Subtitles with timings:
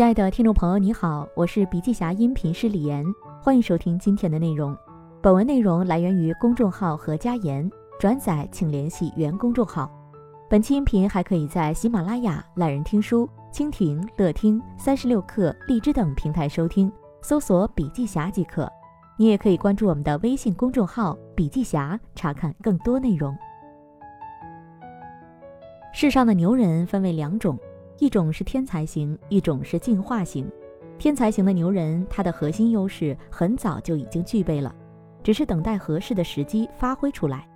[0.00, 3.04] 亲爱的听众朋友，你好，我是笔记侠音频师李岩，
[3.42, 4.74] 欢迎收听今天的内容。
[5.20, 9.90] 本文内容来源于公众号何家言，转载请联系原公众号。
[10.48, 16.90] 本期音频还可以在喜马拉雅、懒人听书、蜻蜓、乐听、三十六课、荔枝等平台收听，
[17.20, 18.66] 搜索“笔记侠”即可。
[19.18, 23.36] 你也可以关注我们的微信公众号“笔记侠”，查看更多内容。
[25.92, 27.58] 世上的牛人分为两种。
[28.00, 30.50] 一种是天才型，一种是进化型。
[30.98, 34.74] 天才型的牛人，他的核心优势很早就已经具备了，
[35.22, 37.46] 只是等待合适的时机发挥出来。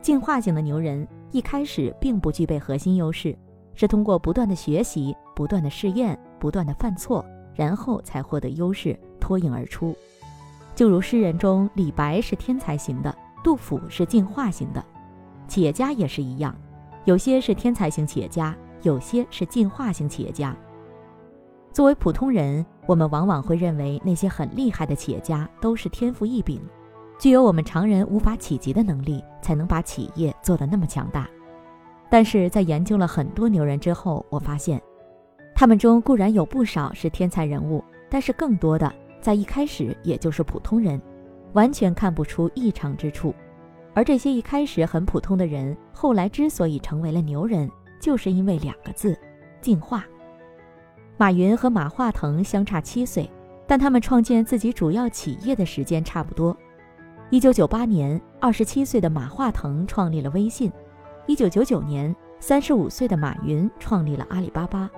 [0.00, 3.36] 进化型的牛人一开始并不具备核心优势，
[3.74, 7.22] 是通过不断的学习、不断的试验、不断的犯错，
[7.54, 9.94] 然后才获得优势，脱颖而出。
[10.74, 14.82] 就如诗人中，李白是天才型的，杜甫是进化型的，
[15.46, 16.56] 企业家也是一样，
[17.04, 18.56] 有些是天才型企业家。
[18.82, 20.56] 有些是进化型企业家。
[21.72, 26.60] 作为普通人，我们往往会认为那些很厉害的企业家都是天赋异禀，
[27.18, 31.26] 具有我们常人无法企及的能力，才能把企业做得那么强大。
[32.10, 34.78] 但是在研究了很多牛人之后，我发现，
[35.54, 41.00] 他们中固然有不少是天才人物，但是更多的在一开始也就是普通人，
[41.54, 43.34] 完全看不出异常之处。
[43.94, 47.70] 而这些一开始很普通的人，后来之所以成为了牛人，
[48.02, 49.16] 就是因为两个字，
[49.60, 50.04] 进化。
[51.16, 53.30] 马云和马化腾相差七岁，
[53.64, 56.54] 但他们创建自己主要企业的时间差不多。
[57.30, 60.68] 一九九八年，二十七岁的马化腾创立了微信；
[61.28, 64.90] 一九九九年，三十五岁的马云创立了阿里巴巴。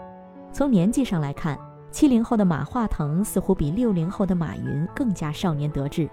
[0.51, 1.59] 从年纪上来看，
[1.91, 6.09] 七零后的马化腾似乎比六零后的马云更加少年得志。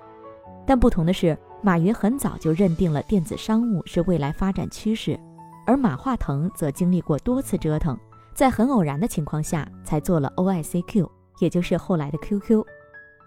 [0.66, 5.18] 但不同的是，马云很早就认定了电子商务是未来发展趋势。
[5.66, 7.98] 而马化腾则经历过多次折腾，
[8.34, 11.10] 在很偶然的情况下才做了 OICQ，
[11.40, 12.64] 也就是后来的 QQ。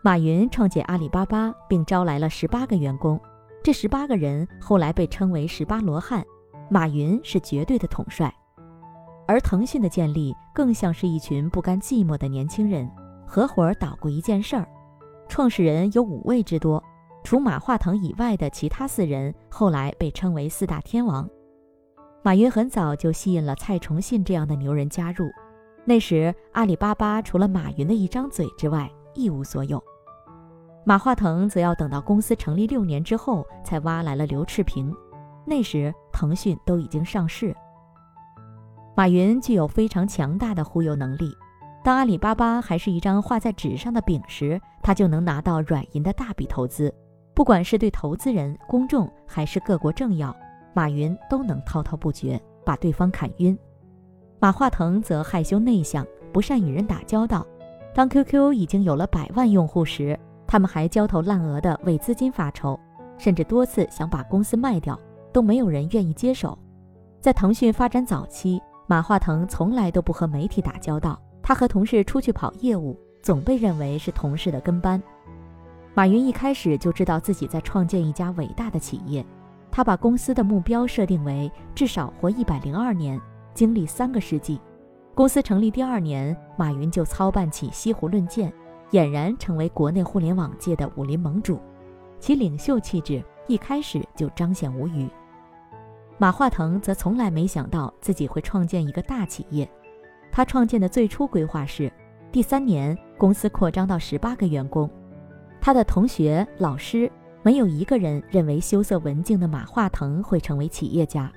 [0.03, 3.19] 马云创建阿里巴巴，并招来了十八个员工，
[3.63, 6.23] 这十八个人后来被称为“十八罗汉”。
[6.69, 8.35] 马云是绝对的统帅，
[9.27, 12.91] 而腾讯的建立更像是一群不甘寂寞的年轻人
[13.27, 14.67] 合伙捣鼓一件事儿。
[15.29, 16.83] 创始人有五位之多，
[17.23, 21.29] 除马化腾以外的其他四人后来被称为四大天王。
[22.27, 25.31] 马云很早就吸引了蔡崇信这样的牛人加入。
[25.85, 29.79] 那时，阿里巴巴除了马云的一张嘴之外一无所有。
[30.87, 34.91] 马化腾则要等到公司成立六年之后，才挖来了刘炽平。
[35.45, 37.55] 那时，腾讯都已经上市。
[38.97, 41.31] 马云具有非常强大的忽悠能力。
[41.83, 46.91] 当阿里巴巴还是一张画在纸上的饼时，他就能拿到软银的大笔投资，
[47.35, 50.35] 不管是对投资人、公众还是各国政要。
[50.75, 53.57] 马云都能滔滔不绝，把对方砍晕。
[54.41, 57.47] 马化腾则害羞内向，不善与人打交道。
[57.95, 62.79] 当 QQ 已经有了百万用户时，他们还焦头烂额地为资金发愁，
[63.17, 64.99] 甚至多次想把公司卖掉，
[65.33, 66.59] 都没有人愿意接手。
[67.21, 75.01] 在腾讯发展早期，马化腾从来都不和媒体打交道，他和同事出去跑业务，总被认为是同事的跟班。
[75.95, 79.25] 马云一开始就知道自己在创建一家伟大的企业。
[79.77, 83.21] 他把公司的目标设定为至少活一百零二年，
[83.55, 84.61] 经历三个世纪。
[85.17, 88.53] 公司成立第二年，马云就操办起西湖论剑，
[88.93, 91.59] 俨然成为国内互联网界的武林盟主。
[92.21, 95.09] 其领袖气质一开始就彰显无余。
[96.19, 99.69] 马化腾则从来没想到自己会创建一个大企业。
[100.31, 101.93] 他创建的最初规划是，
[102.31, 104.89] 第三年公司扩张到十八个员工。
[105.61, 107.11] 他的同学、老师。
[107.45, 111.31] 没有一个人认为羞涩文静的马化腾会成为企业家。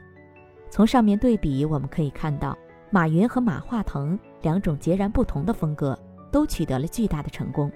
[0.70, 2.58] 从上面对比，我们可以看到，
[2.90, 6.00] 马云和马化腾两种截然不同的风格
[6.32, 7.70] 都取得了巨大的成功。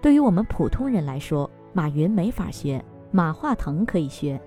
[0.00, 4.40] 对于我们普通人来说，马云没法学，马化腾可以学。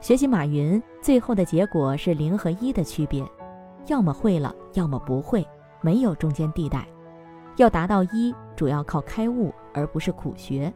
[0.00, 3.24] 学习马云，最后的结果是零和一的区别，
[3.86, 5.46] 要么会了，要么不会，
[5.80, 6.84] 没有中间地带。
[7.56, 10.72] 要达到一，主要靠开悟，而不是苦学。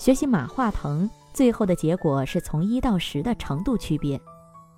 [0.00, 4.18] 学习马化腾，最后的结果是从一到十的程度区别，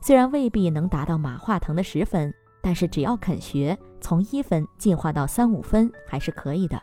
[0.00, 6.82] 虽然未必能达到马化腾的十分，但是只要肯学，从一分进化到三五分还是可以的。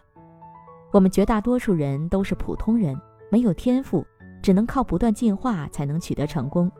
[0.93, 2.97] 我们绝大多数人都是普通人，
[3.29, 4.07] 没有天赋，
[4.41, 6.71] 只能靠不断进化才能取得成功。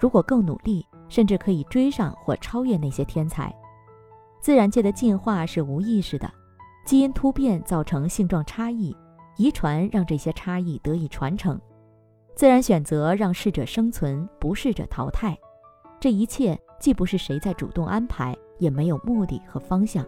[0.00, 3.54] 如果够努力，甚至可以追上或超越那些天才。
[4.40, 6.32] 自然界的进化是无意识的，
[6.86, 8.96] 基因突变造成性状差异。
[9.36, 11.60] 遗传让这些差异得以传承，
[12.34, 15.36] 自然选择让适者生存，不适者淘汰。
[16.00, 20.04] 这一切既不是谁在主动安排，也没有目的和方向。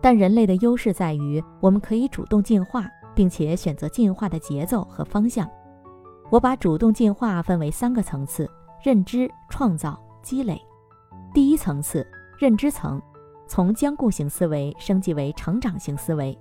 [0.00, 5.48] 但人类的优势在于，我们可以主动进化，并且选择进化的节奏和方向。
[6.30, 8.50] 我把主动进化分为三个层次：
[8.82, 10.60] 认知、创造、积累。
[11.34, 12.06] 第一层次，
[12.38, 13.00] 认知层，
[13.46, 16.36] 从僵固型思维升级为成长型思维。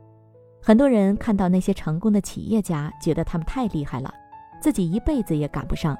[0.63, 4.13] 很多人看到那些成功的企业家，觉得他们太厉害了，
[4.61, 5.97] 自己一辈子也赶不上。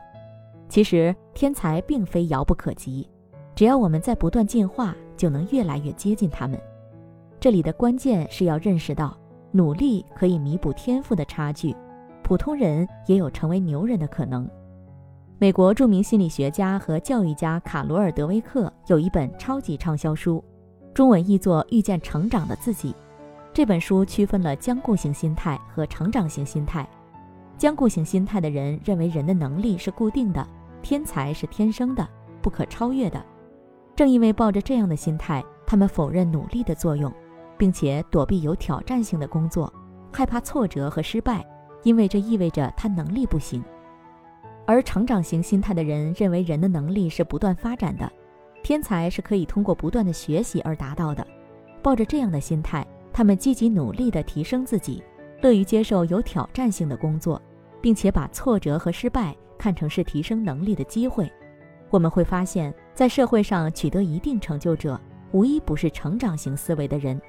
[0.69, 3.09] 其实，天才并非遥不可及，
[3.55, 6.59] 只要我们在不断进化，就能越来越接近他们。
[7.39, 9.17] 这里的关键是要认识到，
[9.51, 11.75] 努力可以弥补天赋的差距，
[12.21, 14.47] 普通人也有成为牛人的可能。
[15.39, 20.41] 美国著名心理学家和教育家卡罗尔·德威克有一本超级畅销书，
[20.93, 22.91] 中文译作《遇见成长的自己》。
[23.53, 26.87] 这本书区分了僵固型心态和成长型心态。
[27.57, 30.47] 僵固型心态的人认为人的能力是固定的，
[30.81, 32.07] 天才是天生的，
[32.41, 33.23] 不可超越的。
[33.95, 37.11] 正因为抱着这样的心态，他们否认努力的作用。
[37.61, 39.71] 并且躲避有挑战性的工作，
[40.11, 41.45] 害怕挫折和失败，
[41.83, 43.63] 因为这意味着他能力不行。
[44.65, 48.11] 而成长型心态的人认为人的能力是不断发展的，
[48.63, 51.23] 天才是可以通过不断的学习而达到的。
[51.83, 52.83] 抱着这样的心态，
[53.21, 55.03] 他们积极努力地提升自己，
[55.41, 57.39] 乐于接受有挑战性的工作，
[57.79, 61.31] 并且把挫折和失败看成是提升能力的机会。
[61.91, 64.99] 我们会发现，在社会上取得一定成就者，
[65.33, 67.21] 无一不是成长型思维的人。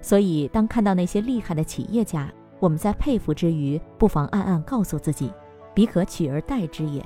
[0.00, 5.30] 所以，当看到那些厉害的企业家，我们在佩服之余，不妨暗暗告诉自己：
[5.74, 7.04] 彼可取而代之也。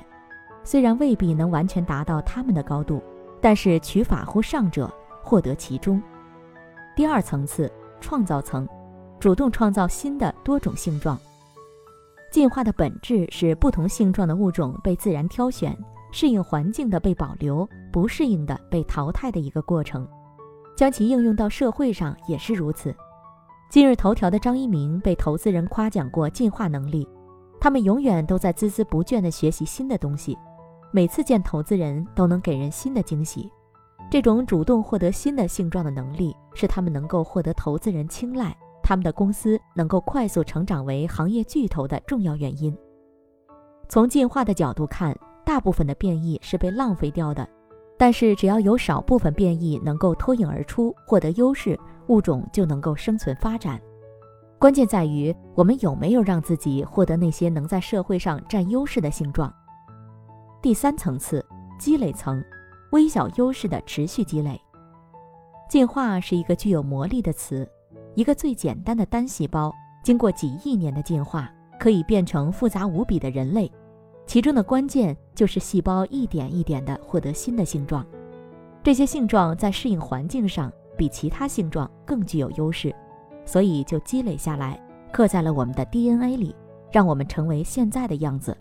[0.63, 3.03] 虽然未必能完全达到他们的高度，
[3.41, 4.89] 但是取法乎上者，
[5.21, 6.01] 获得其中。
[6.95, 7.69] 第二层次，
[8.05, 8.69] 创造层，
[9.19, 11.17] 主动创造新的多种性状。
[12.31, 15.75] 进化的本质是不同性状的物种被自然挑选，
[16.11, 20.07] 适应环境的被保留，不适应的被淘汰的一个过程。
[20.75, 22.93] 将其应用到社会上也是如此。
[23.71, 27.09] 今日头条的张一鸣被投资人夸奖过进化能力，
[27.59, 30.37] 他们永远都在孜孜不倦地学习新的东西，
[30.91, 33.51] 每次见投资人都能给人新的惊喜。
[34.15, 42.73] 这种主动获得新的性状的能力，是他们能够获得投资人青睐，他们的公司能够快速成长为行业巨头的重要原因。
[43.89, 45.13] 从进化的角度看，
[45.43, 47.45] 大部分的变异是被浪费掉的。
[47.97, 51.77] 但是，只要有少部分变异能够脱颖而出，获得优势，
[52.07, 53.77] 物种就能够生存发展。
[54.57, 59.53] 关键在于我们有没有让自己获得那些能在社会上占优势的性状。
[60.61, 61.45] 第三层次，
[61.77, 62.41] 积累层，
[62.95, 64.59] 微小优势的持续积累。
[65.67, 67.69] 进化是一个具有魔力的词，
[68.13, 69.69] 一个最简单的单细胞，
[70.01, 73.69] 经过几亿年的进化，可以变成复杂无比的人类。
[74.25, 78.05] 其中的关键就是细胞一点一点地获得新的性状，
[78.81, 82.95] 这些性状在适应环境上比其他性状更具有优势，
[83.45, 84.81] 所以就积累下来，
[85.11, 86.55] 刻在了我们的 DNA 里，
[86.93, 88.55] 让我们成为现在的样子。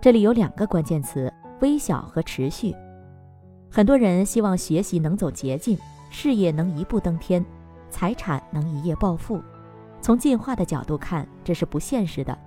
[0.00, 2.74] 这里有两个关键词：微小和持续。
[3.74, 5.76] 很多人希望学习能走捷径，
[6.08, 7.44] 事业能一步登天，
[7.90, 9.42] 财产能一夜暴富。
[10.00, 12.38] 从进化的角度看，这是不现实的。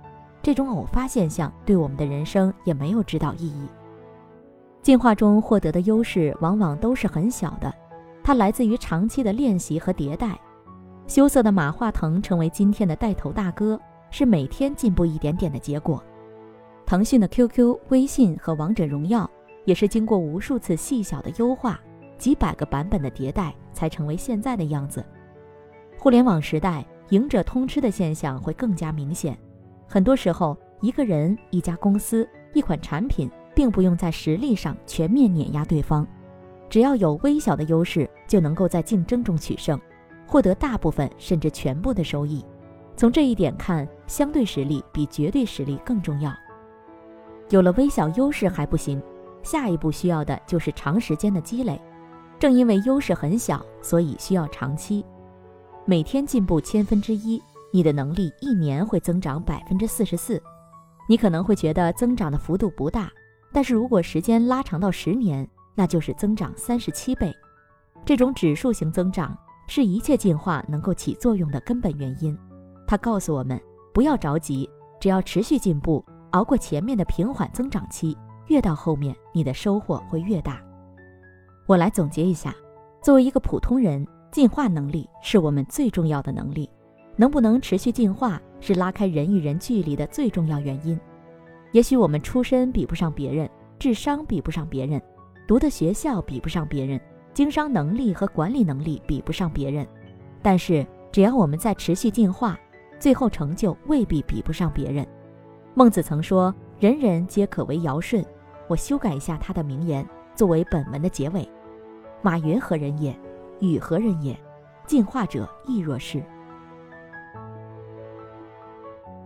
[0.42, 3.68] 这种偶发现象对我们的人生也没有指导意义。
[4.80, 7.70] 进化中获得的优势往往都是很小的，
[8.24, 10.34] 它来自于长期的练习和迭代。
[11.06, 13.78] 羞涩的马化腾成为今天的带头大哥，
[14.10, 16.02] 是每天进步一点点的结果。
[16.86, 19.30] 腾讯的 QQ、微信和王者荣耀，
[19.68, 21.78] 也是经过无数次细小的优化、
[22.16, 25.04] 几百个版本的迭代，才成为现在的样子。
[25.98, 29.38] 互联网时代，赢者通吃的现象会更加明显。
[29.86, 36.06] 很多时候，一个人、一家公司、一款产品，并不用在实力上全面碾压对方，
[36.70, 39.78] 只要有微小的优势，就能够在竞争中取胜，
[40.26, 42.42] 获得大部分甚至全部的收益。
[42.96, 46.32] 从这一点看，相对实力比绝对实力更重要。
[47.50, 49.02] 有了微小优势还不行，
[49.50, 51.80] 下一步需要的就是长时间的积累。
[52.38, 55.02] 正因为优势很小，所以需要长期，
[55.86, 57.42] 每天进步千分之一。
[57.72, 60.42] 你的能力一年会增长百分之四十四，
[61.08, 63.10] 你可能会觉得增长的幅度不大，
[63.52, 67.34] 但是如果时间拉长到十年，那就是增长三十七倍。
[68.04, 69.36] 这种指数型增长
[69.66, 72.36] 是一切进化能够起作用的根本原因。
[72.86, 73.60] 它告诉我们
[73.92, 74.68] 不要着急，
[75.00, 78.16] 只要持续进步，熬过前面的平缓增长期，
[78.48, 80.60] 越到后面你的收获会越大。
[81.66, 82.54] 我来总结一下，
[83.02, 86.68] 作为一个普通人，进化能力是我们最重要的能力。
[87.16, 90.98] 能不能持续进化，是拉开人与人距离的最重要原因。
[91.72, 95.02] 也许我们出身比不上别人，智商比不上别人，
[95.46, 97.00] 读的学校比不上别人，
[97.34, 99.86] 经商能力和管理能力比不上别人，
[100.40, 102.56] 但是只要我们在持续进化，
[103.00, 105.06] 最后成就未必比不上别人。
[105.74, 108.24] 孟子曾说：“人人皆可为尧舜。”
[108.68, 111.48] 我修改一下他的名言，作为本文的结尾
[112.22, 113.18] ：“马云何人也？
[113.60, 114.38] 雨何人也？
[114.86, 116.22] 进化者亦若是。”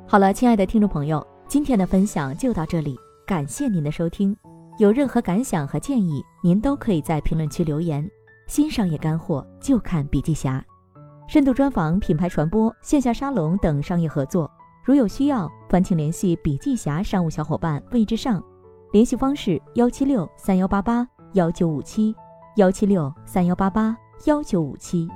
[0.07, 2.97] 好了，亲爱的听众朋友，今天的分享就到这里，
[3.27, 4.37] 感谢您的收听。
[4.79, 8.09] 有任何感想和建议，您都可以在评论区留言。
[8.47, 10.65] 新商业干货就看笔记侠，
[11.29, 14.51] 深度专访、品牌传播、线下沙龙等商业合作，
[14.85, 18.43] 如有需要，烦请联系笔记侠商务小伙伴魏之上，
[18.93, 22.15] 联系方式：幺七六三幺八八幺九五七，
[22.57, 23.97] 幺七六三幺八八
[24.27, 25.09] 幺九五七。